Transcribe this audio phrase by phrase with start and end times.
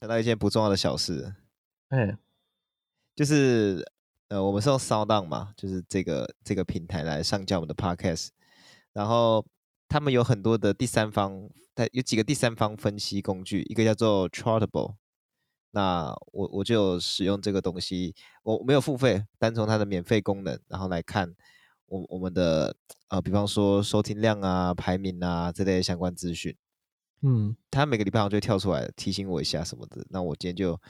[0.00, 1.34] 想到一件不重要的小事，
[1.88, 2.18] 哎、欸，
[3.16, 3.84] 就是
[4.28, 8.28] 呃，我们是用 SoundOn 嘛，就是这个这个平台来上架我们的 Podcast，
[8.92, 9.44] 然后
[9.88, 14.94] 他们有很多的第三方，它有几个第三方分析工具，一个叫做 Chartable，
[15.72, 21.34] 那我我就使用这个东西，我没有付费，单从它的免费功能，然后来看
[21.86, 22.76] 我我们的
[23.08, 26.56] 呃，比方说收听量啊、排名啊这类相关资讯。
[27.22, 30.80] 嗯，他每个礼拜上就会跳出来提醒我一下什么的，那我今天就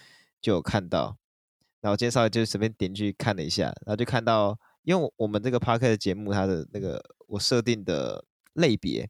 [0.43, 1.17] 就有看到，
[1.81, 9.09] 然后今天稍微就随便点进去看了一下，然后就看到，因为我们这个 Podcast 节目它的那个我设定的类别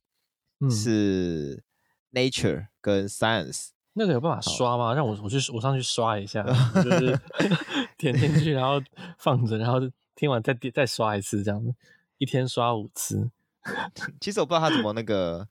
[0.70, 1.65] 是
[2.12, 4.95] Nature 跟 Science，、嗯、那个有办法刷吗？
[4.95, 6.45] 让我我去我上去刷一下，
[6.82, 7.21] 就是
[7.98, 8.80] 点进去然后
[9.19, 9.80] 放着，然后
[10.15, 11.74] 听完再点再刷一次这样子，
[12.19, 13.29] 一天刷五次。
[14.21, 15.48] 其实我不知道他怎么那个。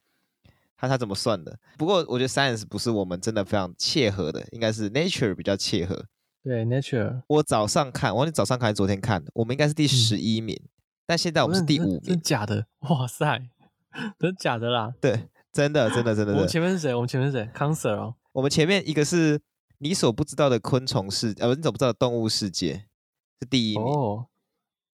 [0.77, 1.59] 他他怎么算的？
[1.77, 6.05] 不过我觉得 Science 不是我们真的非常切合的，应该是 Nature 比较切合。
[6.43, 7.23] 对，Nature。
[7.27, 10.69] 我早上看，我忘记早上看还是昨天看，我们应该是第十一名，嗯，
[11.05, 12.01] 但现在我们是第五名。
[12.03, 12.67] 真假的？
[12.81, 13.49] 哇塞，
[14.17, 14.93] 真假的啦？
[15.01, 16.33] 对，真的真的真的。
[16.33, 16.93] 我们前面是谁？
[16.95, 18.15] 我们前面是谁？Cancer 哦。
[18.31, 19.41] 我们前面一个是
[19.79, 22.85] 你所不知道的昆虫世，呃，你所不知道的动物世界
[23.41, 23.85] 是第一名。
[23.85, 24.27] 哦。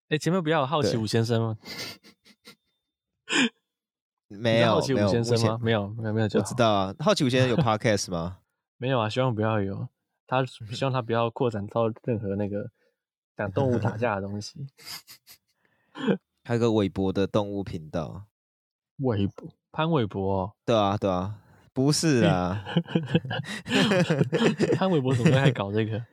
[0.09, 1.57] 哎，前面不要有好奇五先生吗？
[4.39, 5.59] 没有，好奇五先生吗？
[5.61, 6.25] 没有，没有，没有。
[6.25, 8.39] 我知道啊，好奇五先生有 podcast 吗？
[8.77, 9.87] 没有啊，希望不要有。
[10.27, 12.71] 他 希望他不要扩展到任何那个
[13.37, 14.67] 讲动物打架的东西。
[16.43, 18.25] 还有个韦伯的动物频道，
[18.97, 20.53] 韦伯潘玮柏、哦。
[20.65, 21.39] 对啊，对啊，
[21.71, 22.65] 不是啊。
[24.75, 26.03] 潘玮柏怎么会还搞这个？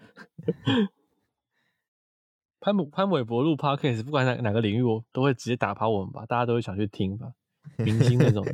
[2.61, 7.33] 潘潘玮柏录 podcast，不管哪哪个领域，我都会直接打趴我们吧，大家都会想去听吧。
[7.79, 8.45] 明星那种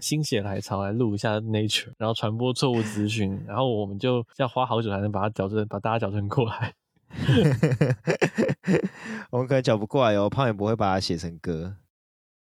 [0.00, 6.74] 心血来潮来录一下 Nature，然后传播错误资讯， 然后我们就要花好久才能把它矫正，把大家矫正过来。
[9.30, 11.76] 我们可能矫不过来哦，胖也不会把它写成歌。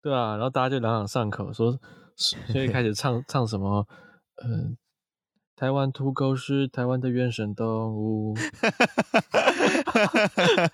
[0.02, 1.78] 对啊，然后大家就朗朗上口，说
[2.16, 3.86] 所以开始唱唱什么，
[4.44, 4.76] 嗯、呃，
[5.56, 8.34] 台湾土狗是台湾的原生动物。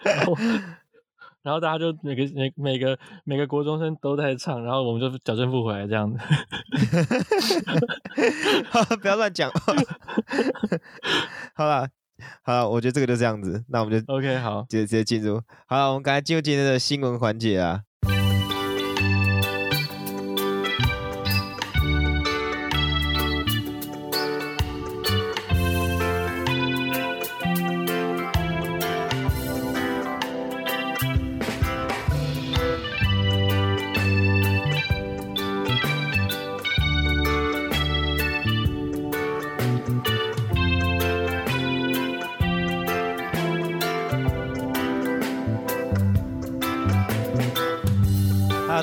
[0.02, 0.34] 然后
[1.42, 6.18] 大家就每个每每个每个国中生都在唱，然后我们就矫正不回来这样子。
[9.00, 9.50] 不要乱讲。
[11.54, 11.88] 好了，
[12.42, 15.40] 好了，我觉得这个就这样子，那我们就 OK 好，直接直接进入。
[15.66, 17.82] 好了，我们赶快进入今天的新闻环节啊。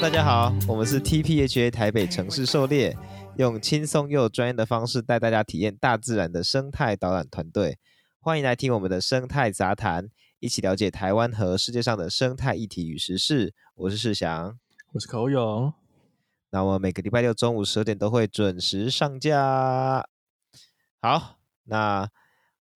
[0.08, 2.98] 大家好，我们是 TPHA 台北城市狩猎，
[3.36, 7.78] 用轻松又专业的方式带大家体验大自然的生态导览团队。
[8.22, 10.10] 欢迎来听我们的生态杂谈，
[10.40, 13.54] 一起了解台湾和世界上的生态议题与时事。
[13.76, 14.58] 我是世祥，
[14.94, 15.74] 我是口勇。
[16.52, 20.08] 那我们每个礼拜六中午十二点都会准时上架。
[21.02, 22.10] 好，那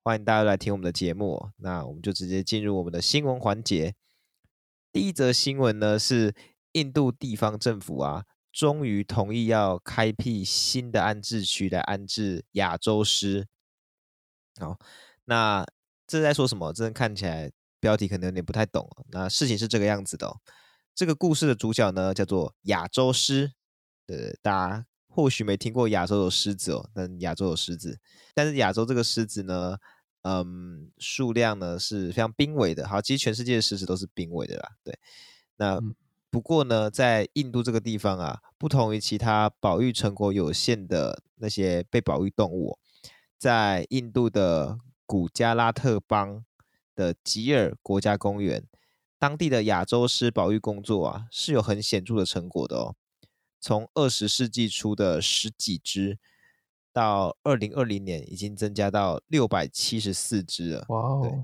[0.03, 1.47] 欢迎大家来听我们的节目。
[1.59, 3.95] 那我们就直接进入我们的新闻环节。
[4.91, 6.35] 第一则新闻呢是。
[6.73, 13.47] 印度地方政府啊，终于同意要开辟新的安置区来安置亚洲狮。
[14.59, 14.77] 好，
[15.25, 15.65] 那
[16.05, 16.73] 这在说什么？
[16.73, 18.89] 这看起来标题可能有点不太懂。
[19.11, 20.37] 那事情是这个样子的哦。
[20.93, 23.53] 这个故事的主角呢，叫做亚洲狮。
[24.07, 27.99] 呃，大家或许没听过亚洲有狮子哦，但亚洲有狮子。
[28.33, 29.77] 但是亚洲这个狮子呢，
[30.23, 32.87] 嗯，数量呢是非常濒危的。
[32.87, 34.69] 好，其实全世界的狮子都是濒危的啦。
[34.83, 34.99] 对，
[35.55, 35.79] 那。
[36.31, 42.79] 嗯不过呢，在印度这个地方啊，不同于其他保育成果有限的那些被保育动物，
[43.37, 46.45] 在印度的古加拉特邦
[46.95, 48.63] 的吉尔国家公园，
[49.19, 52.95] 当地的亚洲狮保育工作啊，是有很显著的成果的哦。
[53.59, 56.17] 从二十世纪初的十几只，
[56.93, 60.85] 到二零二零年已经增加到六百七十四只了。
[60.87, 61.19] 哇哦！
[61.21, 61.43] 对。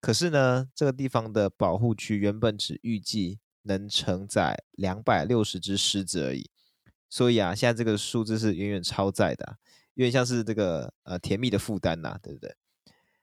[0.00, 3.40] 可是呢，这个地方的保护区原本只预计。
[3.64, 6.48] 能承载两百六十只狮子而已，
[7.10, 9.58] 所以啊，现在这个数字是远远超载的，
[9.94, 12.54] 有点像是这个呃甜蜜的负担呐，对不对？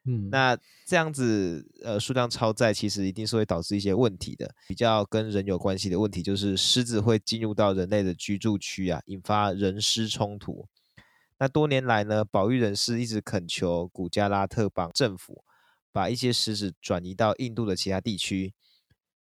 [0.06, 4.52] 嗯，那这样子呃数量超载，其实一定是会导致一些问题的。
[4.68, 10.68] 比较跟人有关系的问题，就是狮子会进入到人类的居住区啊，引发人狮冲突。
[11.38, 15.44] 那多年来呢，保育人士一直恳求古加拉特邦政府
[15.92, 18.54] 把一些狮子转移到印度的其他地区，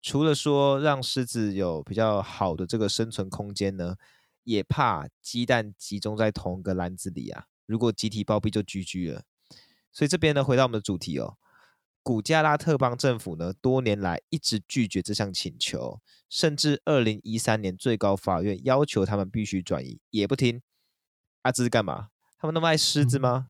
[0.02, 3.96] 除了说让狮子有比较好的这个生存空间呢，
[4.44, 9.24] 也怕鸡蛋集中在同一个篮子里啊，如果集体暴毙就 GG 了。
[9.92, 11.36] 所以这边呢，回到我们的主题哦。
[12.02, 16.00] 古加拉特邦政府呢，多年来一直拒绝这项请求，
[16.30, 20.62] 甚至二零一三年最高法院要求他们必须转移，也不听。
[21.42, 22.08] 啊，这是干嘛？
[22.38, 23.48] 他们那么爱狮子吗？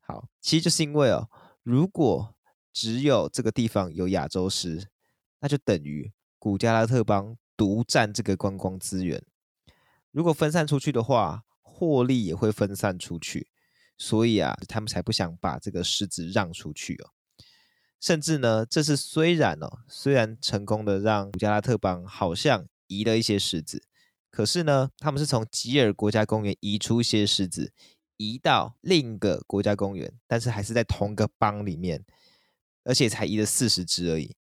[0.00, 1.28] 好，其实就是因为哦，
[1.62, 2.34] 如果
[2.72, 4.88] 只有这个地方有亚洲狮，
[5.42, 9.22] 那就等于古加拉特邦独占这个观光资源。
[10.12, 13.48] 如果分散出去的话，获利也会分散出去。
[13.98, 17.10] 所以啊，他们才不想把这个狮子让出去哦。
[18.00, 23.84] 甚至呢，这是虽然哦，虽然成功的让古加拉特邦好像移了一些狮子，
[24.30, 27.72] 可是呢，他们是从吉尔国家公园移出一些狮子，
[28.16, 32.04] 移到另一个国家公园，但是还是在同个邦里面，
[32.84, 34.34] 而且才移了四十只而已。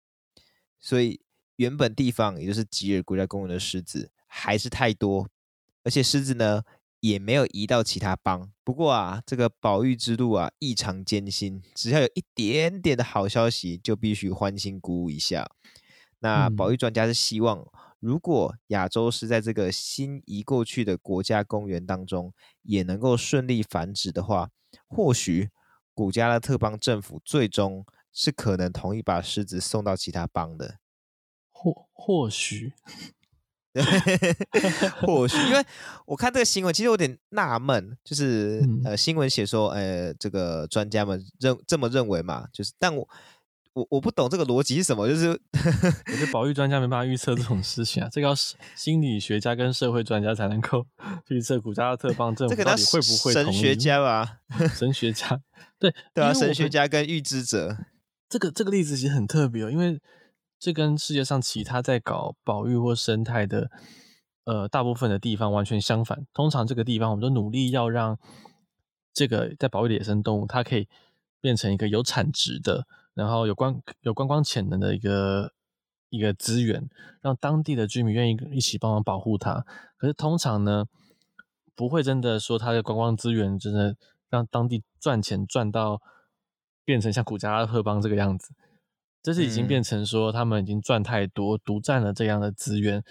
[0.79, 1.19] 所以
[1.57, 5.27] 原本地方也就是吉尔国家公园的狮子还是太多，
[5.83, 6.63] 而且狮子呢，
[6.99, 15.49] 也没有移到其他邦，不过啊，这个保育之路啊异常艰辛，只要有一点点的好消息，就必须欢欣鼓舞一下。
[16.19, 17.65] 那保育专家是希望，
[17.99, 22.33] 如果亚洲狮在这个新移过去的国家公园当中
[22.63, 24.49] 也能够顺利繁殖的话，
[24.87, 25.49] 或许
[25.93, 30.79] 古加拉特邦政府最终是可能同意把狮子送到其他邦的。
[31.51, 32.73] 或或许。
[34.99, 35.63] 或许，因为
[36.07, 43.07] 我看这个新闻，其实有点纳闷，就是、嗯、呃，新闻写说，呃，这个专家们认这么认为嘛，就是，但我
[43.73, 48.35] 我我不懂这个逻辑是什么，就是我觉得保育专家没办法预测这种事情啊，这个要
[48.75, 50.85] 心理学家跟社会专家才能够
[51.29, 53.31] 预测古加拉特邦政府到底会不会。
[53.31, 54.39] 神学家吧，
[54.75, 55.39] 神学家，
[55.77, 57.77] 对对啊，神学家跟预知者，
[58.29, 59.99] 这个这个例子其实很特别哦，因为。
[60.61, 63.71] 这跟世界上其他在搞保育或生态的，
[64.43, 66.27] 呃，大部分的地方完全相反。
[66.33, 68.19] 通常这个地方，我们都努力要让
[69.13, 70.89] 这个在保育的野生动物，它可以
[71.39, 75.53] 变成一个有产值的，然后有观有观光潜能的一个
[76.09, 76.89] 一个资源，
[77.21, 79.65] 让当地的居民愿意一起帮忙保护它。
[79.95, 80.87] 可是通常呢，
[81.73, 83.95] 不会真的说它的观光资源真的
[84.29, 86.01] 让当地赚钱赚到
[86.89, 88.51] 变成像古加拉特邦这个样子。
[89.21, 93.03] 这是已经变成说，他们已经赚太多，嗯、独占了这样的资源，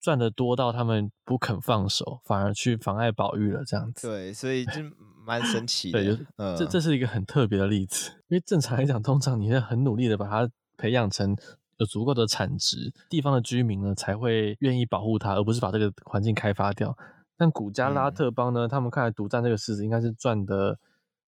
[0.00, 4.06] 赚得多到他们不肯放手，反而去妨碍保育了，这样子。
[4.06, 4.80] 对，所以就
[5.26, 5.98] 蛮神奇的。
[6.04, 8.12] 对，嗯、这这是一个很特别的例子。
[8.28, 11.36] 因为正常来讲，通常你会很努力的把它培养成
[11.78, 16.96] 有足够的产值，地方的居民呢才会愿意保护它，而不是把这个环境开发掉。
[17.36, 20.78] 但古加拉特邦呢，嗯、他们看来独占这个狮子，应该是赚的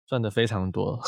[0.08, 1.00] 赚的非常多，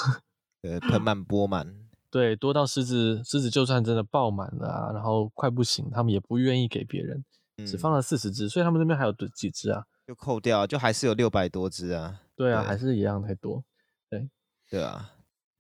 [0.66, 1.76] 对，盆满钵满。
[2.10, 7.24] 对，多到狮子，狮子就算真的爆满了啊，然后快不行，他们也不愿意给别人，
[7.68, 9.84] 只放了四十只，所以他们那边还有几只啊？
[10.08, 12.22] 就扣掉，就还是有六百多只啊。
[12.36, 13.64] 对啊，对还是一样太多。
[14.10, 14.28] 对，
[14.70, 15.12] 对啊。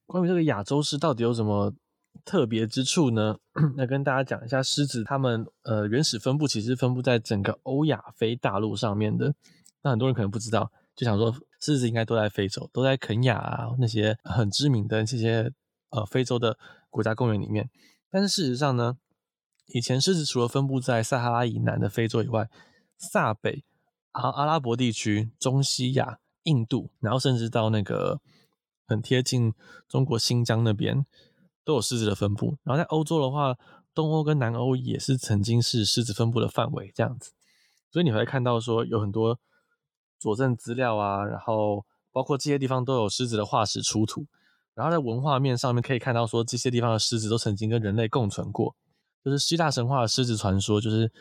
[0.07, 1.73] 关于这个亚洲狮到底有什么
[2.23, 3.37] 特别之处呢？
[3.75, 9.33] 那跟大家讲一下，狮子它们呃原始分布其实分布在整个欧亚非大陆上面的。
[9.81, 11.35] 那很多人可能不知道，就想说
[11.65, 15.51] 狮子应该都在非洲，都在肯亚啊那些很知名的这些。
[15.91, 16.57] 呃，非洲的
[16.89, 17.69] 国家公园里面，
[18.11, 18.97] 但是事实上呢，
[19.67, 22.49] 以前狮子除了分布在撒哈拉以南的非洲以外，
[22.97, 23.63] 萨北、
[24.11, 28.19] 阿阿拉伯地区、中西亚、印度，然后甚至到那个
[28.85, 29.53] 很贴近
[29.87, 31.05] 中国新疆那边，
[31.63, 32.57] 都有狮子的分布。
[32.63, 33.55] 然后在欧洲的话，
[33.93, 37.31] 东欧跟南欧也是曾经是狮子分布的范围，这样子。
[37.89, 39.39] 所以你会看到说有很多
[40.25, 44.25] 佐证资料啊，然后包括这些地方都有狮子的化石出土。
[44.73, 48.75] 然后在文化面上面可以看到，说这些地方的狮子都曾经跟人类共存过。
[49.23, 51.11] 就是希腊神话的狮子传说，就是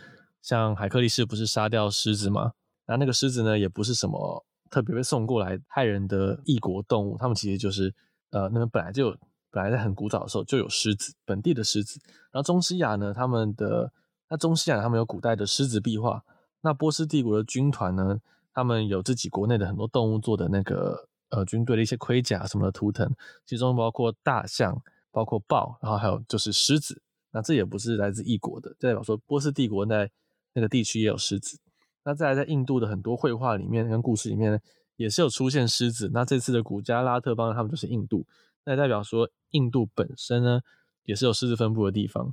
[0.41, 2.53] 像海克力士不是杀掉狮子吗？
[2.87, 7.95] 然后那个狮子呢，也不是什么特别被送过来害人的异国动物，他们其实就是
[8.31, 9.17] 呃，那边本来就有，
[9.51, 12.01] 本来在很古早的时候就有狮子，本地的狮子。
[12.33, 13.93] 然后中西亚呢，他们的
[14.31, 16.25] 那中西亚他们有古代的狮子壁画。
[16.63, 18.19] 那波斯帝国的军团呢，
[18.55, 21.09] 他们有自己国内的很多动物做的那个。
[21.31, 23.13] 呃，军队的一些盔甲什么的图腾，
[23.45, 24.81] 其中包括大象，
[25.11, 27.03] 包括豹，然后还有就是狮子。
[27.33, 30.09] 那这也不是来自异国的，代表说波斯帝国在
[30.53, 31.59] 那个地区也有狮子。
[32.05, 34.59] 那再来，在印度的很多绘画里面跟故事里面呢，
[34.95, 36.09] 也是有出现狮子。
[36.13, 38.25] 那这次的古加拉特邦他们就是印度，
[38.65, 40.61] 那也代表说印度本身呢
[41.03, 42.33] 也是有狮子分布的地方。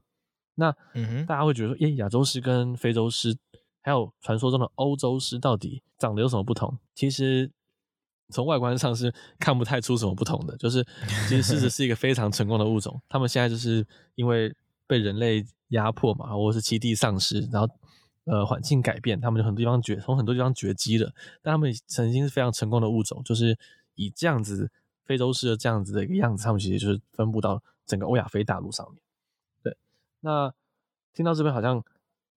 [0.54, 3.36] 那嗯哼，大家会觉得说，诶，亚洲狮跟非洲狮，
[3.82, 6.78] 还有传说中的欧洲狮，到底长得有什么不同？
[6.96, 7.52] 其实。
[8.34, 10.56] 从外观上是看不太出什么不同的。
[10.56, 10.82] 就是
[11.28, 13.86] 其实狮子是一个非常成功的物种，他们现在就是
[14.16, 14.56] 因为
[14.88, 17.68] 被人类压迫嘛，或者是栖地丧失，然后
[18.24, 21.12] 呃环境改变，他们就很多地方绝从很多地方绝迹了。
[21.42, 23.60] 但他们曾经是非常成功的物种，就是
[23.96, 24.72] 以这样子
[25.04, 29.02] 非洲狮的这样子的一个样子，他们其实就是分布到整个欧亚非大陆上面。
[29.62, 29.76] 对，
[30.22, 30.54] 那
[31.14, 31.84] 听到这边好像。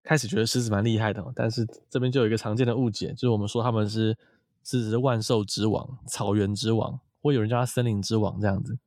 [0.04, 4.16] 开始觉得狮子蛮厉害的，但是这边就有一个常见的误解，就是我们说他们是
[4.62, 8.78] 狮子是万兽之王、草原之王，或有人叫它森林之王这样子。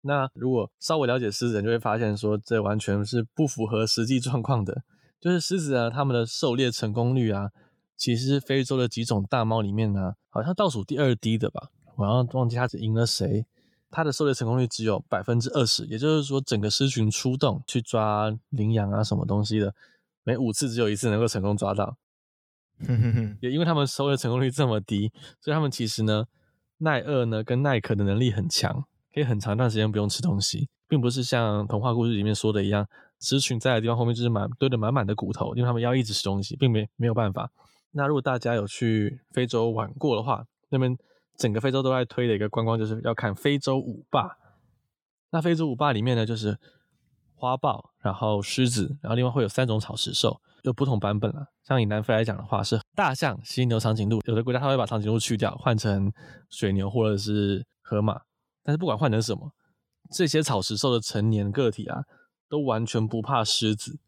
[0.00, 4.82] 那如果稍微了解狮子人，就会发现说这完全是不符合实际状况的。
[5.20, 7.50] 就是狮子啊，他们的狩猎成功率啊，
[7.98, 11.68] 其实是非洲的几种大猫里面呢，好像倒数第二低的吧。
[11.96, 13.44] 我好像忘记它只赢了谁，
[13.90, 19.74] 它的狩猎成功率只有百分之二十，也就是说整个狮群出动去抓羚羊啊什么东西的。
[20.22, 21.96] 每五次只有一次能够成功抓到，
[23.40, 25.10] 也因为他们狩猎成功率这么低，
[25.40, 26.26] 所以他们其实呢
[26.78, 28.84] 耐饿呢跟耐渴的能力很强，
[29.14, 32.86] 可以很长一段时间不用吃东西，并不是像童话故事里面说的一样，
[33.20, 37.50] 狮群在的地方后面就是满堆的满满的骨头，因为他们要一直吃东西，并没没有办法。
[37.92, 40.96] 那如果大家有去非洲玩过的话，那边
[41.36, 44.36] 整个非洲都在推的一个观光就是要看非洲舞霸。
[45.30, 46.58] 那非洲舞霸里面呢就是。
[47.40, 51.46] 花豹，然后狮子，然后另外会有三种草食兽，有不同版本了。
[51.66, 54.20] 像以南非来讲的话，是大象、犀牛、长颈鹿。
[54.26, 56.12] 有的国家它会把长颈鹿去掉，换成
[56.50, 58.20] 水牛或者是河马。
[58.62, 59.54] 但是不管换成什么，
[60.12, 62.04] 这些草食兽的成年个体啊，
[62.46, 63.98] 都完全不怕狮子。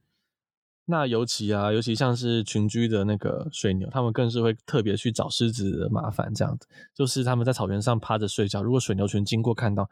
[0.84, 6.34] 那尤其啊，尤其像是群居的那个水牛，他们更是会特别去找狮子的麻烦。
[6.34, 9.88] 这样子，就是他们在草原上趴着睡觉，如果水牛群经过看到。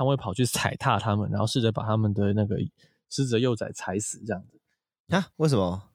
[0.00, 2.56] 他们会跑去踩踏他们，然后试着把他们的那个
[3.10, 4.58] 狮子的幼崽踩死，这样子
[5.14, 5.28] 啊？
[5.36, 5.90] 为什么？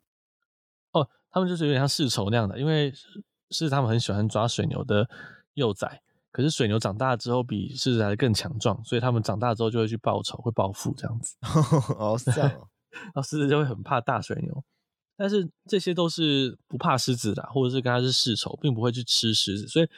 [0.91, 2.91] 哦，他们就是有点像世仇那样的，因为
[3.49, 5.09] 狮子他们很喜欢抓水牛的
[5.55, 11.35] 幼崽，可是水牛长大之后比狮子还更强壮，所以他们长大之后就会去报仇，会报复这样子。
[11.97, 12.69] 哦，是这样哦。
[12.91, 14.63] 然后狮子就会很怕大水牛，
[15.17, 19.89] 但是这些都是不怕狮子的，或者是跟他是世仇，并不会去吃狮子，所以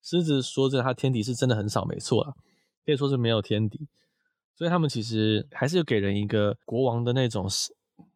[0.00, 2.32] 狮子说这他天敌是真的很少，没错啦。
[2.84, 3.86] 可以说是没有天敌，
[4.56, 7.48] 所以他们其实还是给人一个国王的那种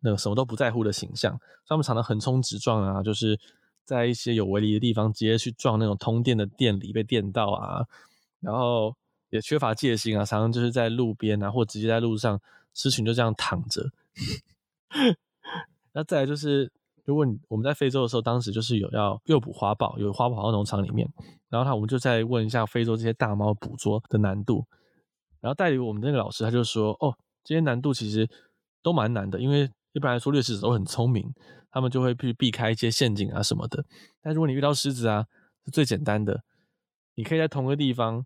[0.00, 1.38] 那个什么都不在乎的形象。
[1.66, 3.38] 他们常常横冲直撞啊，就是
[3.84, 7.86] 在一些有围篱的地方直接去撞那种通电的电缆，被电到啊，
[8.40, 8.94] 然后
[9.30, 12.40] 也缺乏戒心啊，常常就是在路边啊，或直接在路上，
[12.74, 13.90] 狮群就这样躺着。
[15.92, 16.70] 那再来就是，
[17.04, 21.08] 如果我们在非洲的时候，当时就是有要诱捕花豹，有花豹跑到农场里面。
[21.48, 24.66] 然后他，我们就再问一下非洲这些大猫捕捉的难度。
[25.40, 28.28] 然后带领我们那个老师他就说：“哦，这些难度其实
[28.82, 31.32] 都蛮难的，因为一般来说掠食者都很聪明，
[31.70, 33.84] 他们就会去避开一些陷阱啊什么的。
[34.22, 35.26] 但如果你遇到狮子啊，
[35.64, 36.42] 是最简单的，
[37.14, 38.24] 你可以在同个地方。”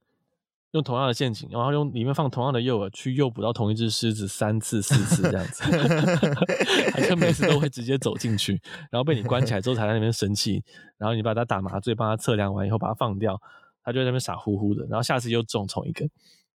[0.73, 5.65] 用同样的陷阱，然后用里面放同样的诱饵去诱捕到同一只狮子三次、四次这样子，
[6.95, 8.61] 而且每次都会直接走进去，
[8.91, 10.63] 然后被你关起来之后才在那边生气，
[10.99, 13.41] 然后你把它打麻醉，帮它测量完以后把它放掉，
[13.83, 16.07] 它就在那边傻乎乎的，然后下次又中虫一个。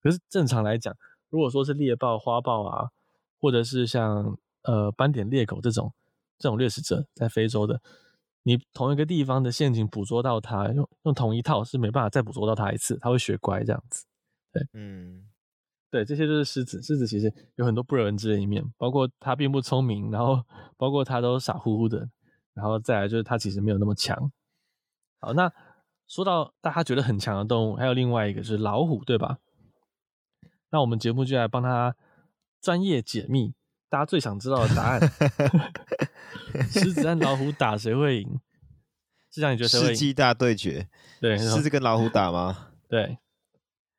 [0.01, 0.95] 可是正常来讲，
[1.29, 2.89] 如果说是猎豹、花豹啊，
[3.39, 5.91] 或者是像呃斑点猎狗这种
[6.37, 7.81] 这种掠食者，在非洲的，
[8.43, 14.05] 你同一个地方的陷阱捕捉到它，用用同一套是没办法再捕捉到它一次，它会学乖这样子。
[14.51, 15.27] 对，嗯，
[15.89, 16.81] 对，这些就是狮子。
[16.81, 20.43] 狮子其实有很多不为人知的一面，包括它并不聪明，然后
[20.77, 22.09] 包括它都傻乎乎的，
[22.53, 24.31] 然后再来就是它其实没有那么强。
[25.19, 25.51] 好，那
[26.07, 29.39] 说到大家觉得很强的动物，还有另外一个是老虎，对吧？
[30.69, 31.95] 那我们节目就来帮他
[32.59, 33.53] 专业解密
[33.93, 34.99] 大家最想知道的答案。
[36.71, 38.39] 狮子和老虎打谁会赢？
[39.29, 39.91] 是这样你觉得谁会赢？
[39.93, 40.87] 世纪大对决，
[41.21, 42.69] 对，狮子跟老虎打吗？
[42.89, 43.19] 对，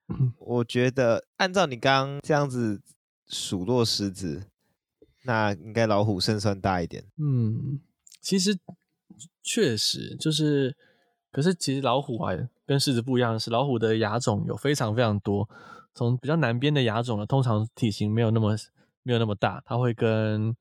[0.41, 2.83] 我觉得按照你刚刚这样子
[3.29, 4.49] 数落狮子，
[5.23, 7.05] 那应该老虎胜算大一点。
[7.17, 7.79] 嗯，
[8.21, 8.59] 其实
[9.45, 10.77] 确实就是，
[11.31, 12.33] 可是其实老虎啊
[12.67, 15.49] 跟狮子不一样的是，老虎的亚种有非常非常多，
[15.95, 18.57] 从比较南边的亚种呢，通常体型没有那么
[19.05, 20.57] 没有那么大，它会跟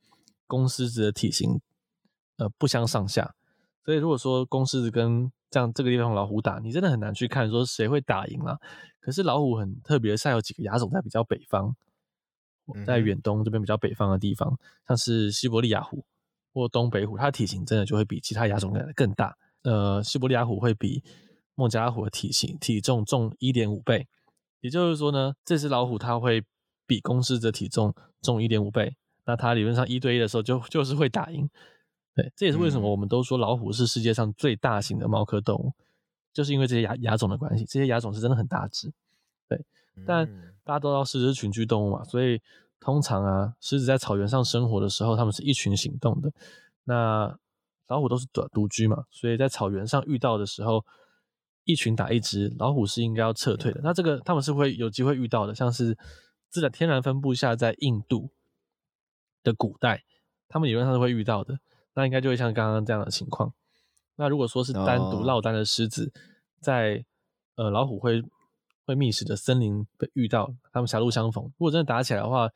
[0.45, 1.59] 公狮子的体型，
[2.37, 3.33] 呃，不相上下。
[3.83, 8.59] 所以如果说公狮子跟这样这个地方老虎打，你真的很难去看说谁会打赢啦。
[8.99, 11.75] 可是老虎很特别，像有几个亚种在比较北方，
[12.85, 14.57] 在远东这边比较北方的地方，
[14.87, 16.05] 像是西伯利亚虎
[16.53, 19.37] 或东北虎，它的体型真的就会比其他亚种更大。
[19.63, 21.03] 呃，西伯利亚虎会比
[21.55, 24.07] 孟加拉虎的体型体重重一点五倍，
[24.61, 26.43] 也就是说呢，这只老虎它会
[26.87, 28.95] 比公狮子的体重重一点五倍。
[29.25, 31.47] 那它理论上一对一的时候就就是会打赢，
[32.15, 35.71] 对，这也是为什么我们都说老虎是世界上最大型的猫科动物，
[36.33, 38.91] 就是因为这些亚亚种的关系，这些亚种是真的很大只，
[39.47, 39.63] 对。
[40.05, 40.25] 但
[40.63, 42.41] 大家都知道狮子是群居动物嘛，所以
[42.79, 46.31] 通常啊，狮子在草原上生活的时候，它们是一群行动的。
[46.83, 47.37] 那
[47.87, 50.83] 老虎都是独独居嘛，所以在草原上遇到的时候，
[51.63, 53.79] 一群打一只，老虎是应该要撤退的。
[53.83, 55.97] 那这个他们是会有机会遇到的，像是
[56.53, 58.29] 自然天然分布下在印度
[59.41, 60.03] 的古代，
[60.47, 61.57] 他们理论上是会遇到的。
[61.95, 63.51] 那应该就会像刚刚这样的情况。
[64.17, 66.13] 那如果说是单独落单的狮子，
[66.61, 67.03] 在
[67.55, 68.23] 呃老虎会
[68.85, 72.47] 会觅食的森林被遇到，他们狭路相逢，如果真的打起来的话，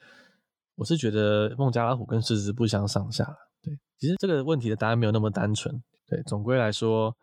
[0.76, 3.26] 我是觉得孟加拉虎跟狮子不相上下。
[3.64, 5.84] 对，其实这个问题的答案没有那么单纯。
[6.06, 7.18] 对，总归来说，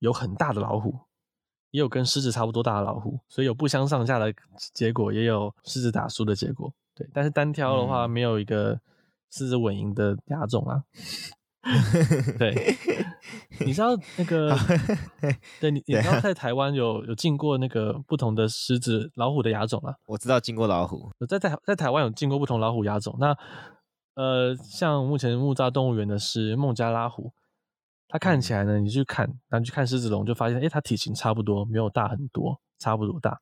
[0.00, 0.98] 有很大的老虎，
[1.70, 4.32] 也有跟狮子差不多大的老虎，所以有不相上下的
[4.74, 6.72] 结果，也有狮子打输的结果。
[6.94, 8.80] 对，但是单挑的话，没有一个
[9.30, 10.82] 狮子稳赢的亚种啊。
[12.38, 12.74] 对，
[13.60, 14.56] 你知道那个？
[15.60, 19.94] 对，你 你知道在台湾有有进过那个不同的狮子、老虎的亚种啊？
[20.06, 23.14] 我知道进过老虎，在在在台湾有进过不同老虎亚种。
[23.20, 23.36] 那
[24.14, 27.30] 呃，像目前木栅动物园的是孟加拉虎，
[28.12, 33.40] 它看起来呢，你去看，然后去看狮子笼，就发现，哎、欸，它体型差不多，没有大很多，差不多大。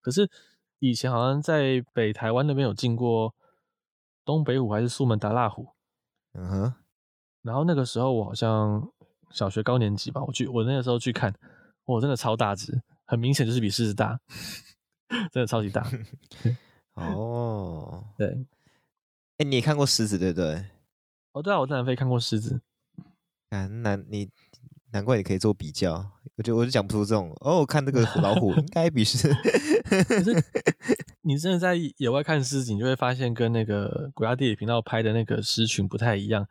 [0.00, 0.28] 可是
[0.80, 3.32] 以前好像在北台湾那边有进过
[4.24, 5.68] 东北虎还是苏门答腊虎？
[6.32, 6.74] 嗯哼。
[7.42, 8.90] 然后那个时候我好像
[9.30, 11.32] 小学高年级吧，我去我那个时候去看，
[11.84, 14.18] 我真的超大只，很明显就是比狮子大，
[15.30, 15.86] 真的超级大。
[16.94, 18.44] 哦，对，
[19.36, 20.64] 哎，你也看过狮子对不对？
[21.30, 22.60] 哦，对啊，我在南非看过狮子。
[23.50, 24.28] 啊，难你
[24.92, 29.34] 难怪你可以做比较，我就我就讲不出这种哦，看这个老虎应该比狮子。
[30.04, 30.32] 可是
[31.22, 36.46] 你真的在野外看狮子，你就会发现跟那个国家地理频道拍的那个狮群不太一样。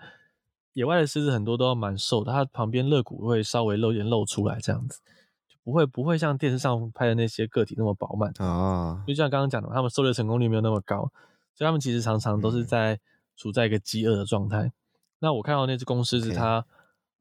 [0.74, 5.00] 野外的狮子很多都要蛮瘦的，它旁边肋骨会稍微露一点露出来，这样子
[5.48, 9.04] 就不会不会像电视上拍的那些个体那么饱满啊。
[9.08, 11.12] 就像刚刚讲的，他们狩猎成功率没有那么高，
[11.56, 13.00] 所以他们其实常常都是在
[13.36, 14.66] 处在一个饥饿的状态。
[14.66, 14.72] 嗯、
[15.20, 16.64] 那我看到那只公狮子，它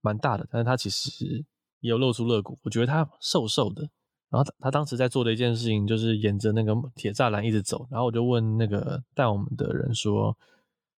[0.06, 1.44] 蛮大的但是他其实
[1.80, 3.82] 也有露出肋骨，我觉得他瘦瘦的。
[4.28, 10.36] 然后他他当时在做的一件事情就是沿着那个铁栅栏一直走，然后我就问那个带我们的人说：“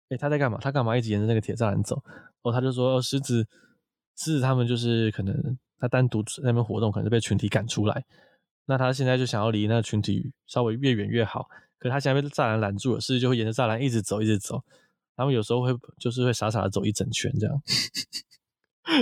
[0.09, 0.57] 诶，他在干嘛？
[0.61, 2.01] 他干嘛一直沿着那个铁栅栏走？”
[2.43, 3.45] 哦，他就说，狮子，
[4.17, 5.35] 狮子他们就是可能
[5.77, 8.05] 他单独那边活动，可能是被群体赶出来。
[8.65, 11.47] 那他现在就想要离那个群体稍微越远越好。
[11.79, 14.63] 可是他现在被栅栏拦住了，狮子就会沿着栅栏一直走，一直走。
[15.17, 17.61] 他们有时候会就是会傻傻的走一整圈这样。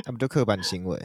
[0.03, 0.97] 他们就刻板行为，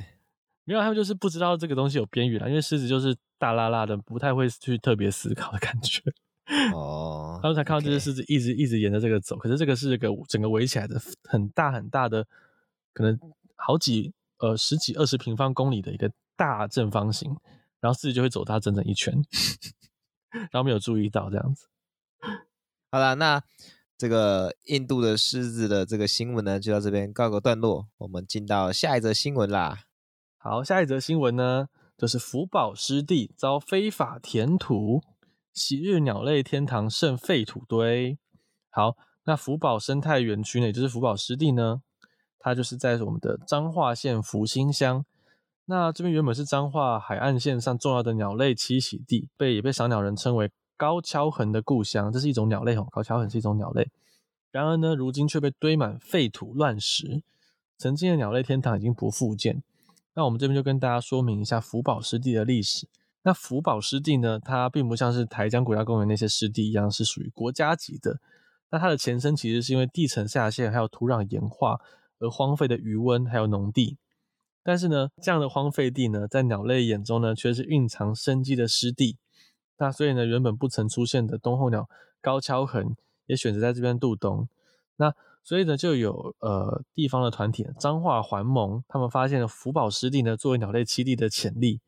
[0.65, 6.03] 没有，他们就是不知道这个东西有边缘了，因为狮子就是大拉拉的，不太会去特别思考的感觉。
[6.75, 12.27] 哦，他们才看到这只狮子一直一直沿着这个走，可是这个是一个整个围起来的很大很大的，
[12.93, 13.19] 可能
[13.55, 17.37] 好几呃十几二十平方公里的一个大正方形，
[17.81, 19.15] 然后狮子就会走它整整一圈，
[20.51, 21.69] 然后没有注意到这样子。
[22.91, 23.41] 好了，那
[24.01, 29.81] 这个印度的狮子的这个新闻呢，就到这边告个段落，我们进到下一则新闻啦。
[30.39, 35.03] 好，下一则新闻呢，就是福宝湿地遭非法填土。
[35.53, 38.17] 昔日鸟类天堂剩废土堆。
[38.71, 41.83] 好，那福宝生态园区呢，也就是福宝湿地呢，
[42.39, 45.05] 它就是在我们的彰化县福兴乡。
[45.67, 50.51] 那这边原本是彰化海岸线上重要的鸟类栖息地，被也被赏鸟人称为
[50.81, 52.11] 高跷痕的故乡。
[52.11, 53.91] 这是一种鸟类哦，高跷痕是一种鸟类。
[54.51, 57.23] 然而呢，如今却被堆满废土乱石，
[57.77, 59.63] 曾经的鸟类天堂已经不复见。
[60.15, 62.89] 那我们这边就跟大家说明一下福宝湿地的历史。
[63.25, 68.19] 那福宝湿地呢，它并不像是台江国家公园那些湿地一样是属于国家级的。
[68.71, 71.79] 那它的前身其实是因为地层下陷还有土壤盐化
[72.21, 73.99] 而荒废的余温还有农地。
[74.63, 79.19] 但是呢，这样的荒废地呢，在鸟类眼中呢，却是蕴藏生机的湿地。
[79.81, 81.89] 那所以呢，原本不曾出现的冬候鸟
[82.21, 84.47] 高跷鴴也选择在这边度冬。
[84.97, 91.81] 那所以呢，就有呃地方的团体彰化环盟，他们发现了福宝湿地呢，作为鸟类栖地的潜力。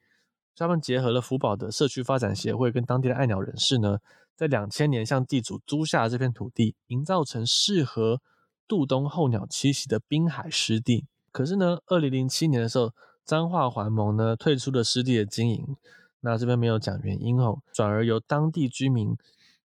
[0.56, 3.98] 他们结合了福宝的社区发展协会跟当地的爱鸟人士呢，
[4.34, 8.22] 在两千年向地主租下这片土地，营造成适合
[8.66, 11.06] 渡冬候鸟栖息的滨海湿地。
[11.30, 12.92] 可是呢，二零零七年的时候，
[13.26, 15.76] 彰化环盟呢退出了湿地的经营，
[16.22, 19.16] 那这边没有讲原因哦，转而由当地居民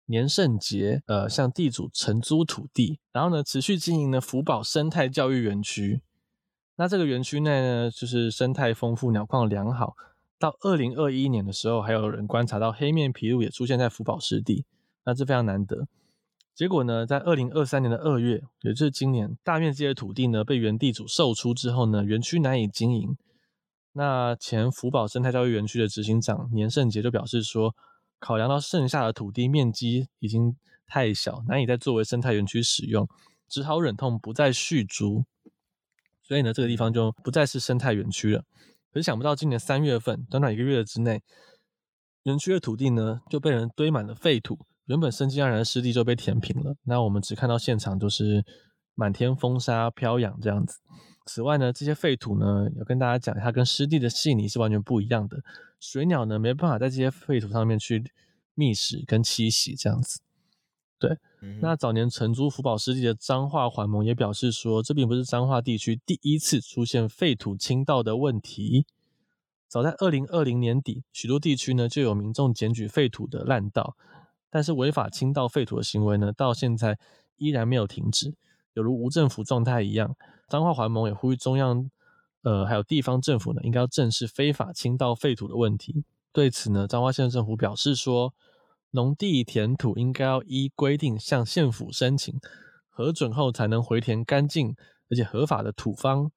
[0.07, 6.01] 年胜杰呃向地主承租土地，然后呢持续经营呢福宝生态教育园区。
[6.77, 9.95] 那这个园区内呢，就是生态丰富，鸟况良好。
[10.39, 14.65] 到二零二一年的时候，还有人观察到黑面琵鹭也出现在福宝湿地，
[15.03, 15.87] 那这非常难得。
[16.53, 23.17] 结果呢，在二零二三年的二月，也就是今年，大面积的土地呢被原地主售出之后呢，园区难以经营。
[23.97, 27.73] 那前福宝生态教育园区的执行长年胜杰就表示说，
[28.19, 30.55] 考量到剩下的土地面积已经
[30.85, 33.09] 太小，难以再作为生态园区使用，
[33.49, 35.25] 只好忍痛不再续租。
[36.21, 38.43] 所以呢，这个地方就不再是生态园区了。
[38.93, 41.23] 可是想不到，今年三月份，短短一个月之内，
[42.21, 46.75] 园区的土地呢就被人堆满了废土，原本生机盎然的湿地就被填平了。
[46.83, 48.45] 那我们只看到现场就是
[48.93, 50.77] 满天风沙飘扬这样子。
[51.27, 55.43] 此外呢，这些废土呢，要跟大家讲，它跟湿地的细泥是完全不一样的。
[55.79, 58.03] 水鸟呢，没办法在这些废土上面去
[58.55, 60.21] 觅食跟栖息这样子。
[60.97, 68.87] 对，嗯、那早年承租福宝湿地的彰化环盟也表示说，这并不是彰化地区第一次出现废土倾倒的问题。
[69.67, 73.95] 早在二零二零年底，许多地区呢就有民众检举废土的滥倒，
[74.49, 76.97] 但是违法倾倒废土的行为呢，到现在
[77.35, 78.33] 依然没有停止，
[78.73, 80.15] 有如无政府状态一样。
[80.47, 81.89] 彰化环盟也呼吁中央，
[82.43, 86.03] 呃，还有地方政府呢，应该要正视非法倾倒废土的问题。
[86.31, 88.33] 对此呢，彰化县政府表示说。
[88.91, 92.33] 农地填土应该要依规定向县府申请
[92.87, 94.75] 核准后，才能回填干净
[95.09, 96.31] 而且合法的土方。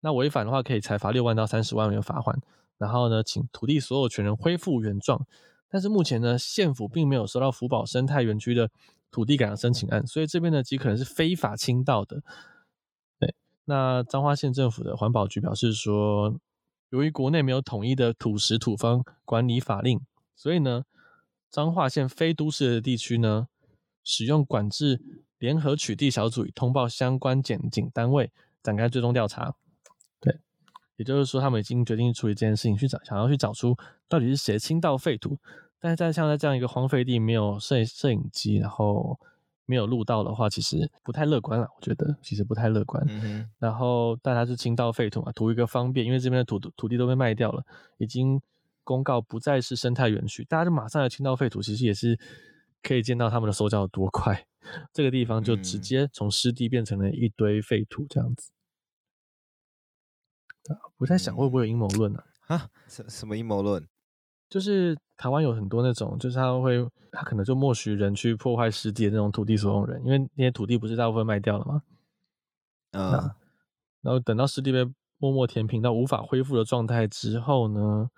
[0.00, 2.40] 那违反的话，可以裁罚六万到三十万元罚款。
[2.78, 5.26] 然后呢，请土地所有权人恢复原状。
[5.68, 8.70] 但是目前呢，县府并没有收到福宝生态园区的
[9.10, 12.22] 土地改良申请案，所以这边呢极可能是非法倾倒的。
[13.66, 16.38] 对，那彰化县政府的环保局表示说，
[16.90, 20.00] 由于国内没有统一的土石土方管理法令，
[20.34, 20.84] 所以呢。
[21.50, 23.46] 彰化县非都市的地区呢，
[24.02, 25.00] 使用管制
[25.38, 29.54] 联合取缔小组已通报相关检警单位展开追踪调查。
[30.18, 30.40] 对，
[30.96, 33.76] 也就是说，他们已经决定处理这件事情，去找想要去找出
[34.08, 35.38] 到底是谁倾倒废土。
[35.78, 39.16] 但是在像在这样一个荒废地，没有摄摄影机，然后
[39.66, 41.68] 没有录到的话，其实不太乐观了。
[41.76, 43.04] 我觉得其实不太乐观。
[43.08, 47.64] 嗯、哼然后大家是倾倒废土嘛，图一个方便，因为这边的土土地都被卖掉了，
[47.98, 48.40] 已经。
[48.86, 52.20] 公告不再是生态园区，大家就马上来倾倒废土，其实也是
[52.82, 54.46] 可以见到他们的手脚有多快。
[54.92, 58.50] 这个地方就直接从湿地变成了一堆废土这样子。
[60.68, 62.22] 嗯、我在想会不会有阴谋论呢？
[62.48, 63.88] 啊，什什么阴谋论？
[64.48, 71.82] 就是台湾有很多那种，就是他会他可能就默许人去破坏湿地的那种土地所有人，因为那些土地不是大部分卖掉了吗？
[72.92, 73.12] 嗯，
[74.02, 74.84] 然后等到湿地被
[75.18, 78.10] 默默填平到无法恢复的状态之后呢？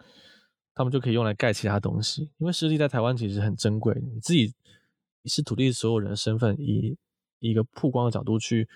[0.79, 3.99] 他们就可以用来盖其他东西，因为湿地在台湾其实很珍贵。
[4.12, 4.53] 你自己
[5.25, 6.95] 是土地所有人的身份，以
[7.39, 8.69] 一个曝光的角度去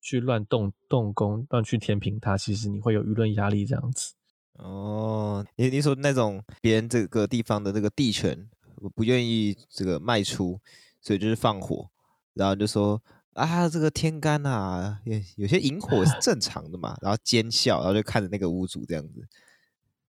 [0.00, 4.15] 去乱动动工，乱去填平它，其实你会有舆论压力这样子。
[4.58, 10.58] 哦，你你说那种别人这个地方的这个地权我不愿意这个卖出，
[11.00, 11.88] 所以就是放火，
[12.34, 13.00] 然后就说
[13.34, 19.26] 啊，这个天干啊，有有些引火是正常的嘛，然后奸笑，然后就看着那个屋主这样子。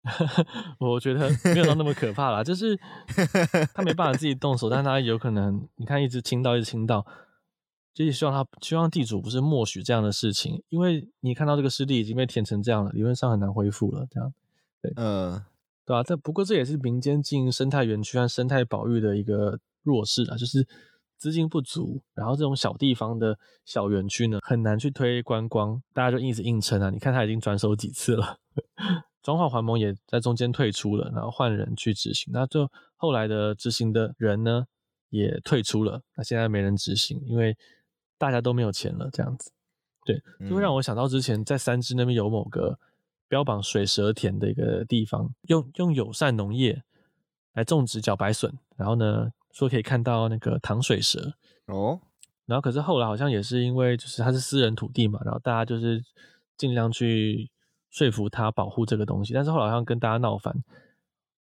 [0.79, 2.79] 我觉得没有到那么可怕啦，就是
[3.75, 7.05] 他没办法自己动手，但他有可能，你看一直倾倒，一直倾倒，
[7.93, 14.33] 就是希望他希望地主不是默许这样的事情，因为你看到这个湿地已经被填成这样了，理论上很难恢复了，这样，
[14.81, 15.43] 对，嗯，
[15.85, 16.03] 对啊？
[16.03, 20.65] 这不过这也是民间经营生态园区和生态保育的一个弱势啊，就是
[21.17, 28.37] 资金不足，然后这种小地方的小园区呢，很难去推观光，大家就一直硬撑啊，你看他已经转手几次了。
[29.21, 32.31] 彰化环盟也在中间退出了，然后换人去执行。
[32.31, 34.65] 那就后来的执行的人呢，
[35.09, 36.01] 也退出了。
[36.15, 37.55] 那现在没人执行，因为
[38.19, 39.51] 大家都没有钱了，这样子。
[40.05, 42.77] 对，就会让我想到之前在三芝那边有某个
[43.27, 46.83] 标榜水蛇田的一个地方，用用友善农业
[47.53, 51.33] 来种植茭白笋，然后呢说可以看到那个糖水蛇
[51.65, 51.99] 哦。
[52.45, 56.03] 然后可是后来好像也是因为就是它是私人土地嘛，然后大家就是
[56.55, 57.49] 尽量去。
[57.91, 60.55] 说服他保护这个东西，但是后来好像跟大家闹翻，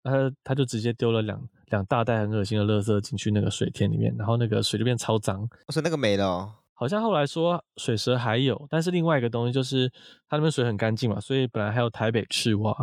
[0.04, 5.48] 他他就直接丢了两两大袋很恶心的垃圾进去那个水田里面，然后那个水就变超脏。
[5.70, 6.54] 所以那个没了哦。
[6.74, 9.90] 好像后来说水蛇还有，但是另外一个东西就是
[10.30, 12.74] 它那边水很干净嘛，所以本来还有台北赤蛙，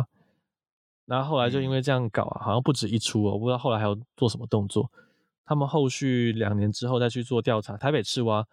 [1.07, 4.91] 然后后来就因为这样搞啊，好像不止一出哦，我不知道后来还有做什么动作。
[5.45, 8.45] 他们后续两年之后再去做调查，台北赤蛙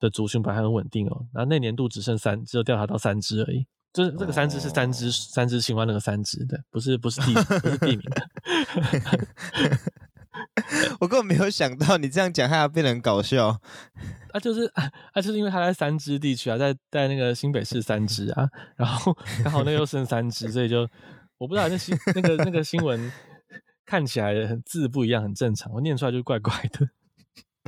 [0.00, 3.66] 的族群本来很稳定哦，然后那年度只剩三，只有调查到三只而已。
[3.92, 5.14] 就是这个三只是三只、oh.
[5.14, 8.28] 三只青蛙那个三只的，不是不是地不是地名的。
[11.00, 13.48] 我根本没有想到你这样讲，它变得很搞笑。
[14.32, 20.88] 啊，就是啊，就是因为它在三芝地区啊，在在那个新北市三芝啊，然后 刚好那又剩三只，所以就
[21.38, 23.10] 我不知道那新那个那个新闻
[23.86, 26.88] 看起来字不一样，很正常，我念出来就怪怪的。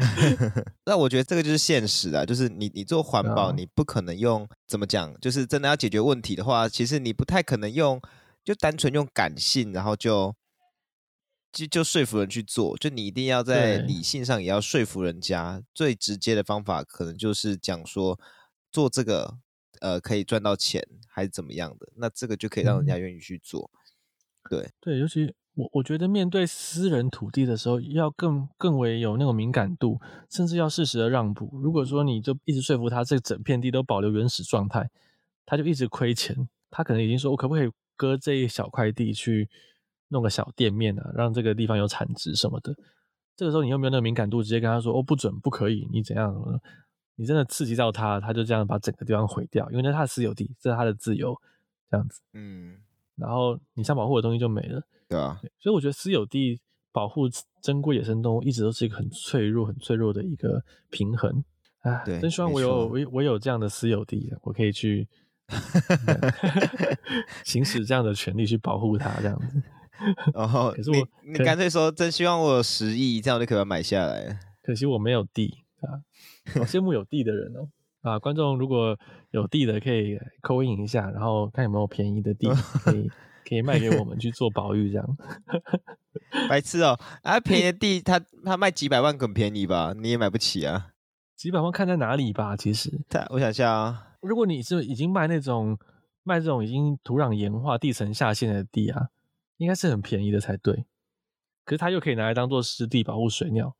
[0.86, 8.00] 那我觉得这个就是现实啊，就是你你做环保，你不可能用怎么讲，就是真的要解决问题的话，其实你不太可能用
[8.44, 10.34] 就单纯用感性，然后就
[11.52, 15.62] 就就说服人去做，就你一定要在理性上也要说服人家。
[15.74, 18.18] 最直接的方法可能就是讲说
[18.72, 19.38] 做这个
[19.80, 23.70] 呃可以赚到钱还是怎么样的，那这个就可以让人家愿意去做。
[24.44, 25.34] 嗯、对对，尤其。
[25.61, 31.51] 我我觉得面对私人土地的时候，要更更为有那种敏感度，甚至要适时的让步。
[31.62, 34.88] 如果说你就一直说服他，这整片地都保留原始状态，
[35.44, 36.49] 他就一直亏钱。
[36.70, 39.49] 他可能已经说，我可不可以割这一小块地去
[40.09, 42.75] 弄个小店面啊，让这个地方有产值什么的。
[43.37, 46.59] 这个时候你又没有那个敏感度，直接跟他说，哦，不准，不可以，你怎样什么？
[47.16, 51.37] 你真的刺激到他，他就这样把整个地方毁掉，因为那是他的私有地，这是他的自由，
[51.90, 52.20] 这样子。
[52.33, 52.79] 嗯。
[53.20, 54.83] 然后你想保护的东西就没了。
[55.09, 56.59] 对啊对，所以我觉得私有地
[56.92, 57.28] 保护
[57.61, 61.44] 珍贵野生动物一直都是一个很脆弱、很脆弱的一个平衡。
[61.80, 65.09] 啊，对，真希望我有我我有这样的私有地，我可以去
[67.44, 69.62] 行使这样的权利去保护它，这样子。
[70.33, 74.38] 然后，可是我你，你干脆说，真希望我有十亿，这样就可以买下来。
[74.62, 76.00] 可惜我没有地啊，
[76.54, 77.68] 好羡慕有地的人哦。
[78.02, 78.98] 啊，观众如果
[79.30, 82.48] 有地的，可以 call in 一下，然后看有没有便宜的地
[82.84, 83.10] 可以。
[83.42, 85.16] 可以卖给我们去做保育，这样
[86.48, 87.00] 白痴哦、喔！
[87.22, 89.92] 啊，便宜的 地，他他卖几百万很便宜吧？
[89.98, 90.92] 你也买不起啊？
[91.34, 92.54] 几百万看在哪里吧？
[92.56, 95.76] 其实，我想下啊，如果你是已经卖那种
[96.22, 99.08] 卖这种已经土壤盐化、地层下陷的地啊，
[99.56, 100.84] 应该是很便宜的才对。
[101.64, 103.74] 可是它又可以拿来当做湿地保护水鸟，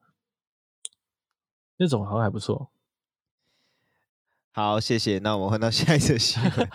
[1.77, 2.73] 那种好像还不错。
[4.53, 5.19] 好，谢谢。
[5.21, 6.69] 那我们换到下一则新闻。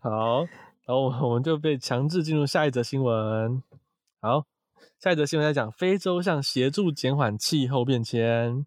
[0.00, 0.40] 好，
[0.86, 3.62] 然后我们就被强制进入下一则新闻。
[4.20, 4.46] 好，
[4.98, 8.64] 下一则新闻在讲非洲象协助减缓气候变迁。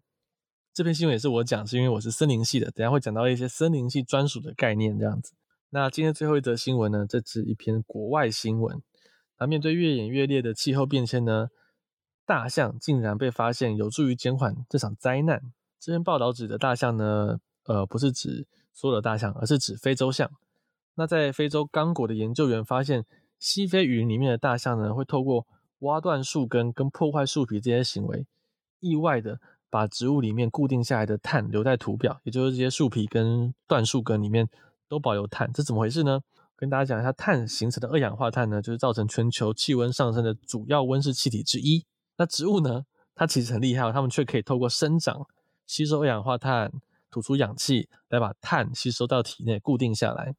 [0.72, 5.34] 这篇新闻也是我讲，是因为我是森林系的，等下会讲到一些森林系专属的概念这样子。
[5.70, 8.80] 那今天最后一则新闻呢，这是一篇国外新闻。
[9.38, 11.48] 那面对越演越烈的气候变迁呢，
[12.26, 15.42] 大象竟然被发现有助于减缓这场灾难。
[15.78, 20.30] 这篇报道指的大象呢，呃，不是指所有的大象，而是指非洲象。
[20.94, 23.04] 那在非洲刚果的研究员发现，
[23.38, 25.46] 西非雨林里面的大象呢，会透过
[25.80, 28.26] 挖断树根跟破坏树皮这些行为，
[28.80, 34.48] 意外的把植物里面固定下来的碳留在土表，也就是这些树皮跟断树根里面
[34.88, 35.52] 都保有碳。
[35.52, 36.20] 这怎么回事呢？
[36.56, 41.84] 跟大家讲一下，碳形成的二氧化碳呢，就是造成全球气温上升的主要温室气体之一。
[42.16, 42.84] 那植物呢？
[43.16, 45.24] 它其实很厉害，它们却可以透过生长
[45.66, 46.72] 吸收二氧化碳，
[47.10, 50.34] 吐出氧气，来把碳吸收到体内，固定下来。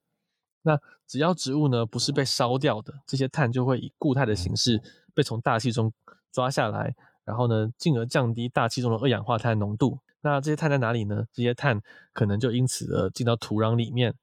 [0.64, 4.82] 那只要植物呢不是被烧掉的，这些碳就会以固态的形式
[5.14, 5.94] 被从大气中
[6.34, 10.00] 抓下来，然后呢，进而降低大气中的二氧化碳浓度。
[10.20, 11.26] 那这些碳在哪里呢？
[11.32, 14.14] 这些碳可能就因此而进到土壤里面，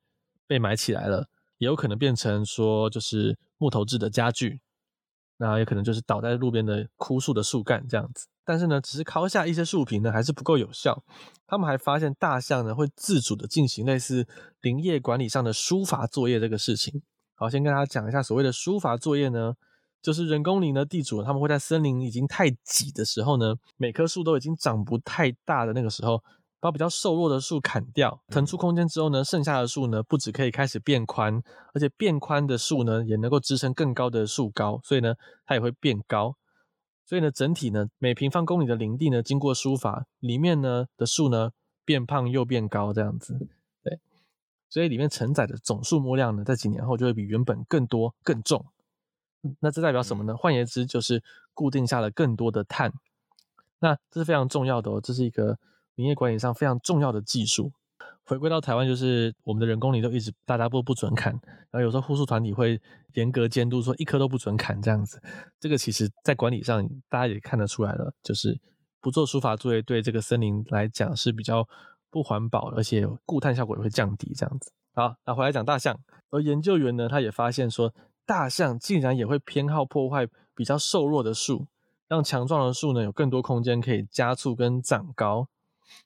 [0.47, 4.61] 被埋起来了，也有可能变成说就是木头制的家具。
[5.42, 11.02] 那也可能就是倒在路边的枯树的树干这样子，但是呢，只是敲下一些树皮呢，还是不够有效。
[11.48, 14.24] 他们还发现大象呢会自主的进行类似
[14.61, 17.02] 林业管理上的疏伐作业这个事情。
[17.35, 19.55] 好，先跟大家讲一下所谓的疏伐作业呢，
[20.00, 26.22] 就是人工林的地主他们会在森林已经太挤的时候呢，每棵树都已经长不太大的那个时候。
[26.62, 31.42] 把比较瘦弱的树砍掉，腾出空间之后呢，剩下的树呢，不只可以开始变宽，
[31.75, 36.37] 而且变宽的树呢，也能够支撑更高的树高，所以呢，它也会变高。
[37.05, 41.51] 所以呢，整体呢，每平方公里的林地呢，经过疏伐，里面呢的树呢，
[41.85, 43.37] 变胖又变高，这样子。
[43.83, 43.98] 对，
[44.68, 48.64] 所以里面承载的总树木量呢，在几年后就会比原本更多更重。
[49.59, 50.37] 那这代表什么呢？
[50.37, 52.92] 换言之，就是固定下了更多的碳。
[53.81, 55.59] 那这是非常重要的哦，这是一个。
[55.94, 57.72] 林业管理上非常重要的技术，
[58.24, 61.33] 回归到台湾，就是我们的人工林都一直大家都不准砍，
[61.70, 62.81] 然后有时候护树团体会
[63.14, 65.20] 严格监督，说一棵都不准砍这样子。
[65.61, 68.59] 这个其实在管理上大家也看得出来了，就是
[69.00, 71.68] 不做疏伐作业对这个森林来讲是比较
[72.11, 74.72] 不环保，而且固碳效果也会降低这样子。
[74.94, 75.98] 好，那回来讲大象，
[76.31, 81.66] 而研究员呢，他也发现说，大象竟然也会偏好破坏比较瘦弱的树，
[82.09, 85.48] 让强壮的树呢有更多空间可以加速跟长高。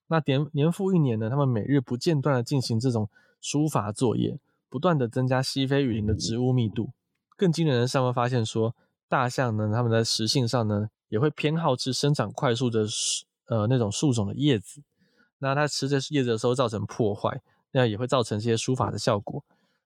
[0.09, 3.09] 那年年复一年呢，他们每日不间断的进行这种
[3.40, 6.90] 疏伐作业，不断的增加西非雨林的植物密度。
[7.37, 8.75] 更惊人的是，他们发现说，
[9.09, 12.87] 大象呢，它们在食性上呢，也会偏好吃生长快速的
[13.49, 14.81] 呃那种树种的叶子。
[15.38, 19.44] 那它吃这些叶子的时候造成破坏，那也会造成这些疏伐的效果。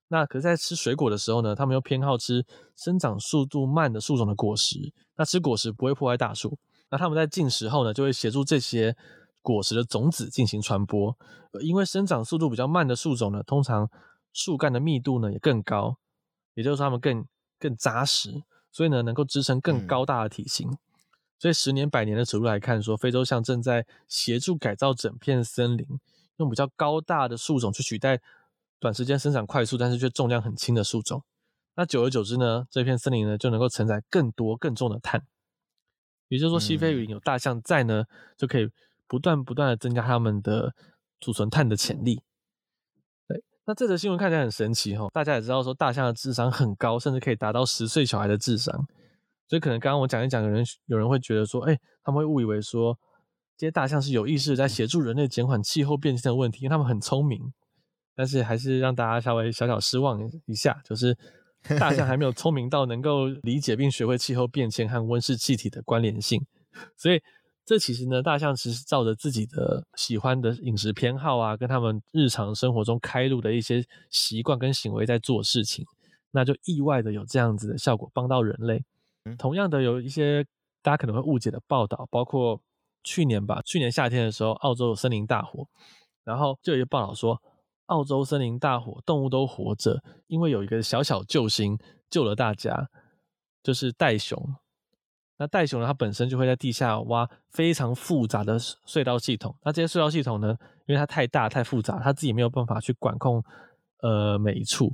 [0.08, 2.44] 那可是，在吃水果的时候呢，他们又偏好吃
[2.76, 4.92] 生长速度慢的树种的果实。
[5.16, 6.56] 那吃果实不会破坏大树。
[6.88, 8.96] 那他们在进食后呢，就会协助这些
[9.42, 11.16] 果实的种子进行传播。
[11.62, 13.90] 因为生长速度比较慢的树种呢，通常
[14.32, 15.96] 树干的密度呢也更高，
[16.54, 17.26] 也就是说它们更
[17.58, 20.70] 更扎实，所以呢能够支撑更高大的体型。
[20.70, 20.78] 嗯、
[21.38, 25.86] 所以十年百年的尺度来看说，说非洲象正在协助改造整片森林，
[26.36, 28.20] 用比较高大的树种去取代。
[28.78, 31.22] 短时间生长快速，但是却重量很轻的树种，
[31.74, 35.22] 那久而久之呢，这片森林呢就能够承载更多更重的碳。
[36.28, 38.06] 也就是说，西非雨林有大象在呢，嗯、
[38.38, 38.70] 就可以
[39.10, 40.72] 不断不断的增加他们的
[41.18, 42.22] 储存碳的潜力。
[43.26, 48.86] 对，那这则新闻看起来很神奇哈，大家也知道说大象的智商很高，甚至可以达到十岁小孩的智商。
[49.48, 52.96] 所以可能刚刚我讲一讲，有人有人会觉得说，哎、欸，他们会误以为说
[53.56, 57.52] 这些大象是有意识在协助人类减缓气候变迁的问题，因为他们很聪明。
[58.14, 61.16] 但是还是让大家稍微小小失望一下，就是
[61.78, 66.44] 大象还没有 聪明到能够理解并学会气候变迁和温室气体的关联性，
[66.96, 67.20] 所以
[67.70, 73.80] 这其实呢，大象其实照着自己的喜欢的饮食偏好啊，跟他们日常生活中开路的一些
[74.10, 75.86] 习惯跟行为在做事情，
[76.32, 78.82] 那就意外的有这样子的效果，帮到人类。
[79.38, 80.44] 同样的，有一些
[80.82, 82.60] 大家可能会误解的报道，包括
[83.04, 85.64] 去年吧，去年夏天的时候，澳洲有森林大火，
[86.24, 87.40] 然后就有一个报道说。
[87.86, 91.78] 澳洲森林大火，动物都活着，因为有一个小小救星
[92.08, 92.88] 救了大家，
[93.62, 94.56] 就是袋熊。
[95.40, 99.56] 那袋熊呢，它本身就会在地下挖非常复杂的隧道系统。
[99.64, 103.42] 那这些隧道系统呢，因为它太大太复杂，它自己没有办法去管控，
[104.02, 104.92] 呃，每一处。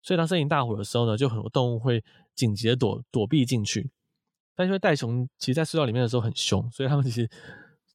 [0.00, 2.00] 所以当森林大火的时候呢，就很多动物会
[2.36, 3.90] 紧急的躲躲避进去。
[4.54, 7.28] 但因为袋熊其实，在隧道里面的时候很凶，所以他们其实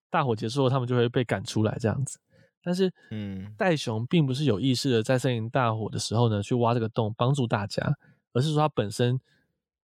[0.09, 2.19] 大火结束后，他们就会被赶出来这样子。
[2.61, 7.81] 但是，嗯，袋熊并不是有意识的在森林大火的时候呢，去挖这个洞帮助大家，
[8.33, 9.17] 而是说它本身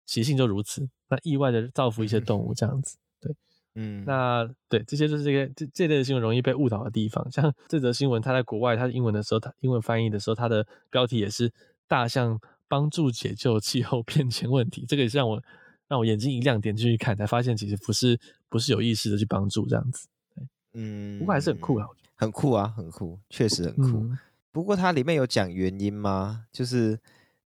[0.05, 3.35] 习性就如此，那意外的造福一些动物 这样子，对，
[3.75, 7.25] 嗯，那对，这些就是这个这这类的新闻容易被误导的地方。
[7.31, 11.51] 像 这则新闻，它在国外，它英文的时候，它英文翻译的时候，它的标题也是
[11.87, 15.41] “大象帮助解救气候变迁问题”，这个也是让我
[15.87, 21.87] 让我眼睛一亮，点进去看，才发现其实不是不是有意识的去帮助这样子，对，嗯，不过还是很酷啊。
[22.15, 23.97] 很酷啊，很酷，确实很酷。
[23.97, 24.19] 嗯、
[24.51, 26.45] 不过它里面有讲原因吗？
[26.51, 26.99] 就是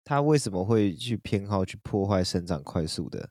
[0.04, 3.30] 它为什么会去偏好去破坏生长快速的，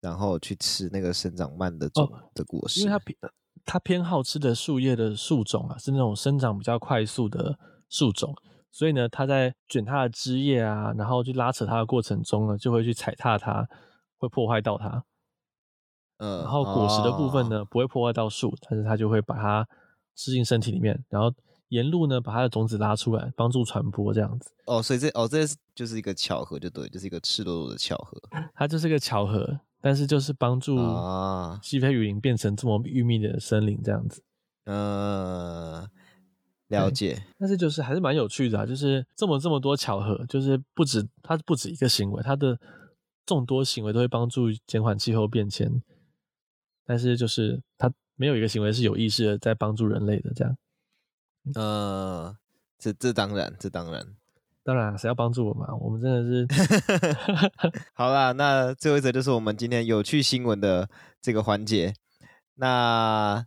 [0.00, 2.80] 然后去吃那个生长慢的种、哦、的果实？
[2.80, 3.18] 因为它偏
[3.64, 8.34] 它偏好吃的树叶的树种啊，是那种生长比较快速的树种，
[8.70, 13.68] 所以呢，它在卷它的枝叶啊，然后去拉扯它的过程中呢，就会去踩踏它，
[14.18, 15.04] 会破坏到它。
[16.18, 19.66] 嗯，然后果实的部分呢，哦、不会破坏到树，但是它就会把它。
[20.18, 21.30] 吃进身体里面，然后
[21.68, 24.50] 沿路呢把它的种子拉出来，帮助传播这样子。
[24.66, 28.20] 哦，所以这哦，这是就是一个巧合，就对，就是一个赤裸裸的巧合。
[28.54, 34.22] 它就是个巧合，但是就是帮助啊西非雨林变成这么郁密的森林这样子。
[34.64, 35.88] 嗯，
[36.68, 37.22] 了解。
[37.38, 42.58] 但是就是还是蛮有趣的啊，就是这么这么多巧合，就是不止它不止一个行为，它的
[43.24, 45.82] 众多行为都会帮助减缓气候变迁，
[46.84, 47.92] 但是就是它。
[48.18, 50.56] 没有一个行为是有意识的在帮助人类的，这样。
[51.54, 52.36] 呃，
[52.78, 54.04] 这这当然，这当然，
[54.64, 55.66] 当然，谁要帮助我们？
[55.80, 56.46] 我们真的是。
[57.94, 60.90] 好啦，那最后一则就是我们今天有趣新闻的
[61.22, 61.94] 这个环节。
[62.56, 63.46] 那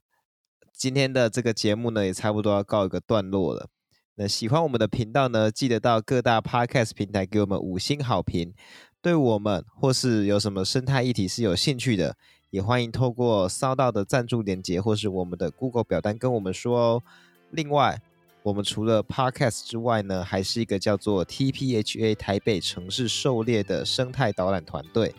[0.71, 3.67] 今天的这个节目呢，也差不多要告一个段落了。
[4.15, 8.53] 那喜欢我们的频道呢，记得到各大 Podcast 平台给我们五星好评。
[9.01, 12.15] 对我们或是有什么生态议题是有兴趣的。
[12.49, 17.03] 也欢迎透过 SoundOn 的赞助连接，或是我们的 Google 表单跟我们说哦。
[17.51, 17.99] 另外，
[18.43, 25.13] 我们除了 Podcast 之外呢，还是一个叫做 TPHA 台北城市狩猎的生态导览团队，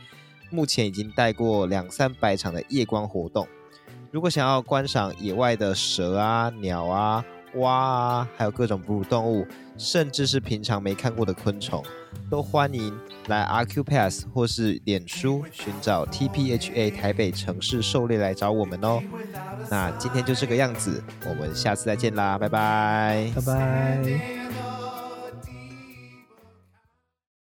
[0.51, 3.47] 目前已经带过两三百场的夜光活动。
[4.11, 11.83] 如果想要观赏野外的蛇啊、鸟啊、蛙啊，还有各种哺乳动物，甚至是平常没看过的昆虫，
[12.31, 12.93] 都欢迎。
[13.27, 19.01] 来 RQ Pass 或是脸书寻找 TPHA 台北城市狩猎来找我们哦。
[19.71, 24.70] 那今天就这个样子，我们下次再见啦，拜拜，拜拜。